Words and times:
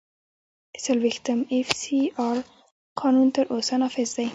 د 0.73 0.75
څلوېښتم 0.85 1.39
اېف 1.53 1.69
سي 1.81 1.99
آر 2.27 2.37
قانون 2.99 3.27
تر 3.35 3.45
اوسه 3.53 3.75
نافذ 3.81 4.09
دی. 4.17 4.27